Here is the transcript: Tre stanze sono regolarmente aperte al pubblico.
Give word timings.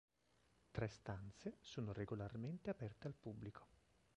Tre 0.71 0.87
stanze 0.87 1.57
sono 1.59 1.93
regolarmente 1.93 2.71
aperte 2.71 3.05
al 3.05 3.13
pubblico. 3.13 3.67